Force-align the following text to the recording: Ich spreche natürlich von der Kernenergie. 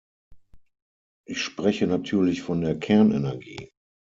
Ich 1.27 1.43
spreche 1.43 1.85
natürlich 1.85 2.41
von 2.41 2.61
der 2.61 2.75
Kernenergie. 2.79 3.71